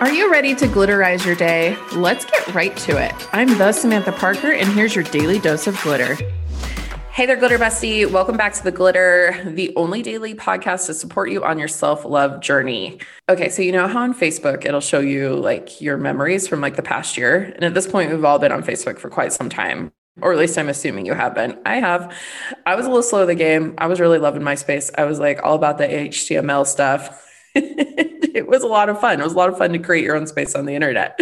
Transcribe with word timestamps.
Are 0.00 0.12
you 0.12 0.30
ready 0.30 0.54
to 0.54 0.68
glitterize 0.68 1.26
your 1.26 1.34
day? 1.34 1.76
Let's 1.92 2.24
get 2.24 2.54
right 2.54 2.76
to 2.76 3.04
it. 3.04 3.12
I'm 3.32 3.58
the 3.58 3.72
Samantha 3.72 4.12
Parker, 4.12 4.52
and 4.52 4.68
here's 4.68 4.94
your 4.94 5.02
daily 5.02 5.40
dose 5.40 5.66
of 5.66 5.76
glitter. 5.82 6.16
Hey 7.10 7.26
there, 7.26 7.34
Glitter 7.34 7.58
Bestie. 7.58 8.08
Welcome 8.08 8.36
back 8.36 8.52
to 8.52 8.62
The 8.62 8.70
Glitter, 8.70 9.42
the 9.44 9.74
only 9.74 10.02
daily 10.02 10.36
podcast 10.36 10.86
to 10.86 10.94
support 10.94 11.32
you 11.32 11.42
on 11.42 11.58
your 11.58 11.66
self 11.66 12.04
love 12.04 12.40
journey. 12.40 13.00
Okay, 13.28 13.48
so 13.48 13.60
you 13.60 13.72
know 13.72 13.88
how 13.88 14.02
on 14.02 14.14
Facebook 14.14 14.64
it'll 14.64 14.80
show 14.80 15.00
you 15.00 15.34
like 15.34 15.80
your 15.80 15.96
memories 15.96 16.46
from 16.46 16.60
like 16.60 16.76
the 16.76 16.82
past 16.82 17.16
year. 17.16 17.52
And 17.56 17.64
at 17.64 17.74
this 17.74 17.88
point, 17.88 18.12
we've 18.12 18.24
all 18.24 18.38
been 18.38 18.52
on 18.52 18.62
Facebook 18.62 19.00
for 19.00 19.10
quite 19.10 19.32
some 19.32 19.48
time, 19.48 19.90
or 20.22 20.32
at 20.32 20.38
least 20.38 20.56
I'm 20.58 20.68
assuming 20.68 21.06
you 21.06 21.14
have 21.14 21.34
been. 21.34 21.58
I 21.66 21.80
have. 21.80 22.16
I 22.66 22.76
was 22.76 22.86
a 22.86 22.88
little 22.88 23.02
slow 23.02 23.26
the 23.26 23.34
game. 23.34 23.74
I 23.78 23.88
was 23.88 23.98
really 23.98 24.18
loving 24.18 24.42
MySpace. 24.42 24.92
I 24.96 25.06
was 25.06 25.18
like 25.18 25.40
all 25.42 25.56
about 25.56 25.78
the 25.78 25.88
HTML 25.88 26.68
stuff. 26.68 27.24
it 28.34 28.46
was 28.46 28.62
a 28.62 28.66
lot 28.66 28.88
of 28.88 29.00
fun. 29.00 29.20
It 29.20 29.24
was 29.24 29.32
a 29.32 29.36
lot 29.36 29.48
of 29.48 29.58
fun 29.58 29.72
to 29.72 29.78
create 29.78 30.04
your 30.04 30.16
own 30.16 30.26
space 30.26 30.54
on 30.54 30.66
the 30.66 30.74
internet. 30.74 31.18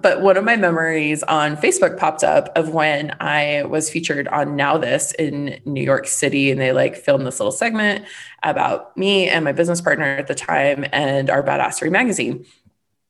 But 0.00 0.20
one 0.20 0.36
of 0.36 0.44
my 0.44 0.56
memories 0.56 1.22
on 1.24 1.56
Facebook 1.56 1.98
popped 1.98 2.22
up 2.24 2.50
of 2.56 2.70
when 2.70 3.16
I 3.20 3.64
was 3.64 3.90
featured 3.90 4.28
on 4.28 4.56
Now 4.56 4.78
This 4.78 5.12
in 5.18 5.60
New 5.64 5.82
York 5.82 6.06
City, 6.06 6.50
and 6.50 6.60
they 6.60 6.72
like 6.72 6.96
filmed 6.96 7.26
this 7.26 7.40
little 7.40 7.52
segment 7.52 8.04
about 8.42 8.96
me 8.96 9.28
and 9.28 9.44
my 9.44 9.52
business 9.52 9.80
partner 9.80 10.04
at 10.04 10.26
the 10.26 10.34
time 10.34 10.84
and 10.92 11.30
our 11.30 11.42
Badassery 11.42 11.90
magazine. 11.90 12.44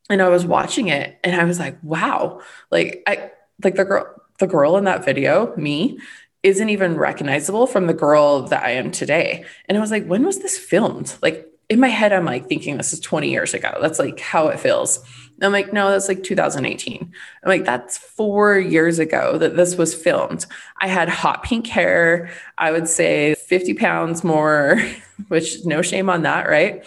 And 0.09 0.21
I 0.21 0.29
was 0.29 0.45
watching 0.45 0.89
it, 0.89 1.19
and 1.25 1.41
I 1.41 1.45
was 1.45 1.59
like, 1.59 1.79
"Wow!" 1.83 2.41
Like 2.71 3.03
I 3.07 3.31
like 3.63 3.77
the 3.77 3.85
girl, 3.85 4.07
the 4.39 4.47
girl 4.47 4.77
in 4.77 4.85
that 4.85 5.05
video, 5.05 5.55
me, 5.57 5.99
isn't 6.43 6.69
even 6.69 6.97
recognizable 6.97 7.67
from 7.67 7.87
the 7.87 7.95
girl 7.95 8.43
that 8.49 8.63
I 8.63 8.71
am 8.71 8.91
today. 8.91 9.45
And 9.69 9.79
I 9.79 9.81
was 9.81 9.91
like, 9.91 10.07
when 10.07 10.25
was 10.25 10.41
this 10.41 10.59
filmed? 10.59 11.17
Like 11.23 11.47
in 11.73 11.81
my 11.81 11.89
head, 11.89 12.13
I'm 12.13 12.27
like 12.27 12.49
thinking 12.49 12.77
this 12.77 12.93
is 12.93 13.01
20 13.01 13.31
years 13.31 13.55
ago. 13.55 13.79
That's 13.81 13.99
like 13.99 14.21
how 14.21 14.49
it 14.49 14.61
feels. 14.61 14.99
And 15.37 15.45
I'm 15.45 15.53
like, 15.53 15.73
no, 15.73 15.91
that's 15.91 16.07
like 16.07 16.23
2018. 16.23 17.01
I'm 17.43 17.49
like, 17.49 17.65
that's 17.65 17.97
four 17.97 18.59
years 18.59 18.99
ago 18.99 19.39
that 19.39 19.57
this 19.57 19.77
was 19.77 19.95
filmed. 19.95 20.45
I 20.83 20.87
had 20.87 21.09
hot 21.09 21.43
pink 21.43 21.67
hair. 21.67 22.31
I 22.59 22.73
would 22.73 22.89
say 22.89 23.35
50 23.37 23.73
pounds 23.75 24.23
more, 24.23 24.83
which 25.29 25.65
no 25.65 25.81
shame 25.81 26.11
on 26.11 26.23
that, 26.23 26.47
right? 26.47 26.85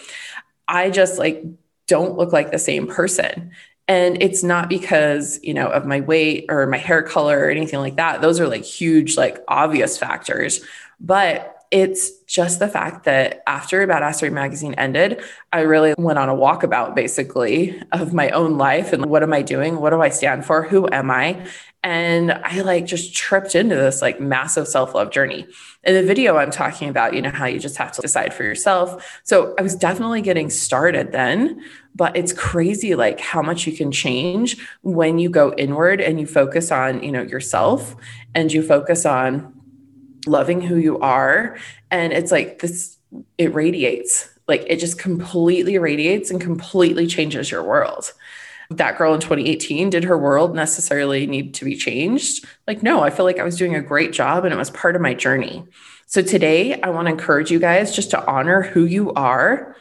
I 0.68 0.90
just 0.90 1.18
like 1.18 1.42
don't 1.88 2.16
look 2.16 2.32
like 2.32 2.52
the 2.52 2.58
same 2.58 2.86
person. 2.86 3.50
And 3.88 4.22
it's 4.22 4.44
not 4.44 4.68
because, 4.68 5.40
you 5.42 5.54
know, 5.54 5.66
of 5.66 5.84
my 5.84 6.00
weight 6.00 6.46
or 6.48 6.68
my 6.68 6.78
hair 6.78 7.02
color 7.02 7.40
or 7.40 7.50
anything 7.50 7.80
like 7.80 7.96
that. 7.96 8.20
Those 8.20 8.38
are 8.38 8.48
like 8.48 8.64
huge, 8.64 9.16
like 9.16 9.38
obvious 9.48 9.98
factors. 9.98 10.60
But 11.00 11.55
it's 11.70 12.10
just 12.24 12.58
the 12.58 12.68
fact 12.68 13.04
that 13.04 13.42
after 13.46 13.86
Badassery 13.86 14.32
magazine 14.32 14.74
ended, 14.74 15.22
I 15.52 15.60
really 15.60 15.94
went 15.98 16.18
on 16.18 16.28
a 16.28 16.34
walkabout 16.34 16.94
basically 16.94 17.80
of 17.92 18.12
my 18.12 18.30
own 18.30 18.58
life 18.58 18.92
and 18.92 19.06
what 19.06 19.22
am 19.22 19.32
I 19.32 19.42
doing? 19.42 19.80
What 19.80 19.90
do 19.90 20.00
I 20.00 20.08
stand 20.08 20.44
for? 20.44 20.62
Who 20.62 20.88
am 20.90 21.10
I? 21.10 21.46
And 21.82 22.32
I 22.32 22.62
like 22.62 22.84
just 22.84 23.14
tripped 23.14 23.54
into 23.54 23.76
this 23.76 24.02
like 24.02 24.20
massive 24.20 24.66
self 24.66 24.94
love 24.94 25.10
journey. 25.10 25.46
In 25.84 25.94
the 25.94 26.02
video, 26.02 26.36
I'm 26.36 26.50
talking 26.50 26.88
about, 26.88 27.14
you 27.14 27.22
know, 27.22 27.30
how 27.30 27.46
you 27.46 27.60
just 27.60 27.76
have 27.76 27.92
to 27.92 28.02
decide 28.02 28.34
for 28.34 28.42
yourself. 28.42 29.20
So 29.22 29.54
I 29.56 29.62
was 29.62 29.76
definitely 29.76 30.20
getting 30.20 30.50
started 30.50 31.12
then, 31.12 31.62
but 31.94 32.16
it's 32.16 32.32
crazy 32.32 32.96
like 32.96 33.20
how 33.20 33.40
much 33.40 33.66
you 33.66 33.72
can 33.72 33.92
change 33.92 34.56
when 34.82 35.20
you 35.20 35.30
go 35.30 35.52
inward 35.54 36.00
and 36.00 36.18
you 36.18 36.26
focus 36.26 36.72
on, 36.72 37.04
you 37.04 37.12
know, 37.12 37.22
yourself 37.22 37.94
and 38.34 38.52
you 38.52 38.62
focus 38.62 39.06
on 39.06 39.55
loving 40.26 40.60
who 40.60 40.76
you 40.76 40.98
are. 40.98 41.56
And 41.90 42.12
it's 42.12 42.32
like 42.32 42.58
this, 42.60 42.96
it 43.38 43.54
radiates, 43.54 44.28
like 44.48 44.64
it 44.66 44.78
just 44.78 44.98
completely 44.98 45.78
radiates 45.78 46.30
and 46.30 46.40
completely 46.40 47.06
changes 47.06 47.50
your 47.50 47.62
world. 47.62 48.12
That 48.70 48.98
girl 48.98 49.14
in 49.14 49.20
2018, 49.20 49.90
did 49.90 50.04
her 50.04 50.18
world 50.18 50.56
necessarily 50.56 51.26
need 51.26 51.54
to 51.54 51.64
be 51.64 51.76
changed? 51.76 52.44
Like, 52.66 52.82
no, 52.82 53.00
I 53.02 53.10
feel 53.10 53.24
like 53.24 53.38
I 53.38 53.44
was 53.44 53.56
doing 53.56 53.76
a 53.76 53.80
great 53.80 54.12
job 54.12 54.44
and 54.44 54.52
it 54.52 54.58
was 54.58 54.70
part 54.70 54.96
of 54.96 55.02
my 55.02 55.14
journey. 55.14 55.64
So 56.06 56.20
today, 56.20 56.80
I 56.80 56.90
want 56.90 57.06
to 57.06 57.12
encourage 57.12 57.50
you 57.50 57.60
guys 57.60 57.94
just 57.94 58.10
to 58.10 58.26
honor 58.26 58.62
who 58.62 58.84
you 58.84 59.12
are 59.14 59.76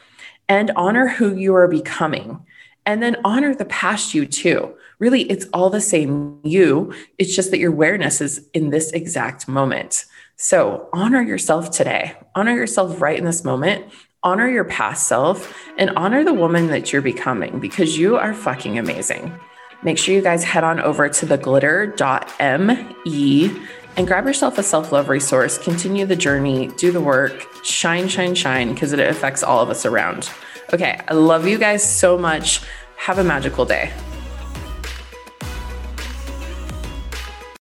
and 0.47 0.71
honor 0.75 1.07
who 1.07 1.35
you 1.35 1.55
are 1.55 1.67
becoming. 1.67 2.45
And 2.85 3.01
then 3.01 3.17
honor 3.25 3.55
the 3.55 3.65
past 3.65 4.13
you 4.13 4.27
too. 4.27 4.75
Really, 4.99 5.23
it's 5.23 5.47
all 5.53 5.69
the 5.69 5.81
same 5.81 6.39
you. 6.43 6.93
It's 7.17 7.35
just 7.35 7.51
that 7.51 7.59
your 7.59 7.71
awareness 7.71 8.21
is 8.21 8.47
in 8.53 8.69
this 8.69 8.91
exact 8.91 9.47
moment. 9.47 10.05
So 10.37 10.89
honor 10.91 11.21
yourself 11.21 11.71
today, 11.71 12.13
honor 12.35 12.53
yourself 12.53 13.01
right 13.01 13.17
in 13.17 13.23
this 13.23 13.45
moment, 13.45 13.85
honor 14.21 14.49
your 14.49 14.65
past 14.65 15.07
self, 15.07 15.57
and 15.77 15.91
honor 15.91 16.25
the 16.25 16.33
woman 16.33 16.67
that 16.67 16.91
you're 16.91 17.01
becoming 17.01 17.59
because 17.59 17.97
you 17.97 18.17
are 18.17 18.33
fucking 18.33 18.77
amazing. 18.77 19.33
Make 19.81 19.97
sure 19.97 20.13
you 20.13 20.21
guys 20.21 20.43
head 20.43 20.65
on 20.65 20.81
over 20.81 21.07
to 21.07 21.25
theglitter.me 21.25 23.61
and 23.97 24.07
grab 24.07 24.25
yourself 24.25 24.57
a 24.57 24.63
self 24.63 24.91
love 24.91 25.07
resource. 25.07 25.57
Continue 25.57 26.05
the 26.05 26.17
journey, 26.17 26.67
do 26.75 26.91
the 26.91 26.99
work, 26.99 27.47
shine, 27.63 28.09
shine, 28.09 28.35
shine, 28.35 28.73
because 28.73 28.91
it 28.91 28.99
affects 28.99 29.41
all 29.41 29.61
of 29.61 29.69
us 29.69 29.85
around. 29.85 30.29
Okay, 30.73 30.99
I 31.07 31.13
love 31.13 31.47
you 31.47 31.57
guys 31.57 31.81
so 31.87 32.17
much. 32.17 32.59
Have 32.97 33.19
a 33.19 33.23
magical 33.23 33.63
day. 33.63 33.93